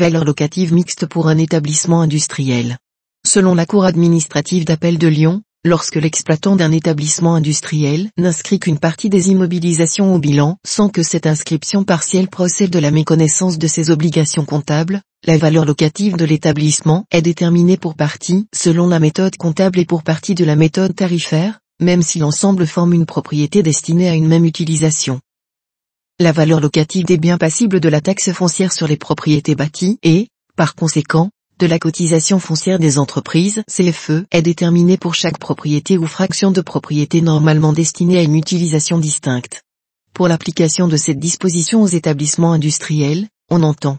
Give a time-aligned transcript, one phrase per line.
[0.00, 2.78] Valeur locative mixte pour un établissement industriel.
[3.26, 9.10] Selon la Cour administrative d'appel de Lyon, lorsque l'exploitant d'un établissement industriel n'inscrit qu'une partie
[9.10, 13.90] des immobilisations au bilan sans que cette inscription partielle procède de la méconnaissance de ses
[13.90, 19.78] obligations comptables, la valeur locative de l'établissement est déterminée pour partie selon la méthode comptable
[19.78, 24.14] et pour partie de la méthode tarifaire, même si l'ensemble forme une propriété destinée à
[24.14, 25.20] une même utilisation.
[26.22, 30.28] La valeur locative des biens passibles de la taxe foncière sur les propriétés bâties et,
[30.54, 36.06] par conséquent, de la cotisation foncière des entreprises CFE est déterminée pour chaque propriété ou
[36.06, 39.62] fraction de propriété normalement destinée à une utilisation distincte.
[40.12, 43.96] Pour l'application de cette disposition aux établissements industriels, on entend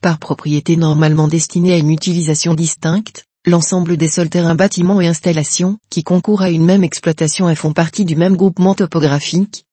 [0.00, 5.76] par propriété normalement destinée à une utilisation distincte, l'ensemble des sols terrains bâtiments et installations
[5.90, 9.66] qui concourent à une même exploitation et font partie du même groupement topographique,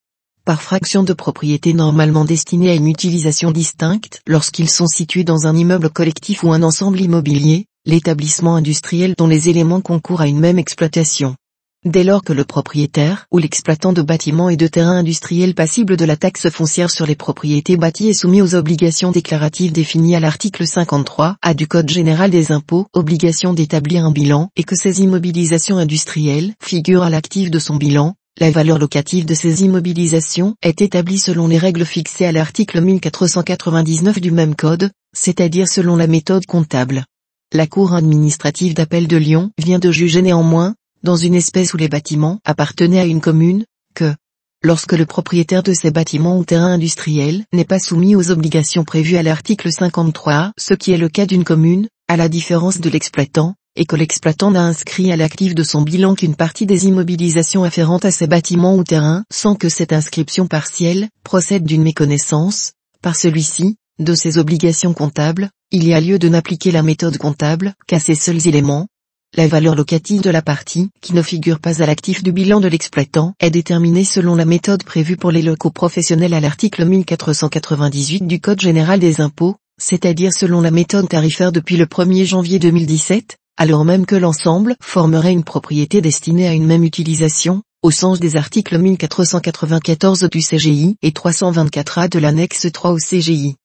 [0.46, 5.56] par fraction de propriété normalement destinée à une utilisation distincte lorsqu'ils sont situés dans un
[5.56, 10.60] immeuble collectif ou un ensemble immobilier, l'établissement industriel dont les éléments concourent à une même
[10.60, 11.36] exploitation.
[11.84, 16.06] Dès lors que le propriétaire ou l'exploitant de bâtiments et de terrains industriels passibles de
[16.06, 20.66] la taxe foncière sur les propriétés bâties est soumis aux obligations déclaratives définies à l'article
[20.66, 25.78] 53 A du Code général des impôts, obligation d'établir un bilan, et que ces immobilisations
[25.78, 31.20] industrielles figurent à l'actif de son bilan, la valeur locative de ces immobilisations est établie
[31.20, 37.06] selon les règles fixées à l'article 1499 du même code, c'est-à-dire selon la méthode comptable.
[37.54, 41.88] La Cour administrative d'appel de Lyon vient de juger néanmoins, dans une espèce où les
[41.88, 44.14] bâtiments appartenaient à une commune, que,
[44.62, 49.16] lorsque le propriétaire de ces bâtiments ou terrains industriels n'est pas soumis aux obligations prévues
[49.16, 53.56] à l'article 53, ce qui est le cas d'une commune, à la différence de l'exploitant,
[53.76, 58.06] et que l'exploitant n'a inscrit à l'actif de son bilan qu'une partie des immobilisations afférentes
[58.06, 63.78] à ces bâtiments ou terrains sans que cette inscription partielle procède d'une méconnaissance, par celui-ci,
[64.00, 68.16] de ses obligations comptables, il y a lieu de n'appliquer la méthode comptable qu'à ces
[68.16, 68.88] seuls éléments.
[69.36, 72.70] La valeur locative de la partie, qui ne figure pas à l'actif du bilan de
[72.70, 78.40] l'exploitant, est déterminée selon la méthode prévue pour les locaux professionnels à l'article 1498 du
[78.40, 83.86] Code général des impôts, c'est-à-dire selon la méthode tarifaire depuis le 1er janvier 2017, alors
[83.86, 88.78] même que l'ensemble formerait une propriété destinée à une même utilisation, au sens des articles
[88.78, 93.56] 1494 du CGI et 324A de l'annexe 3 au CGI.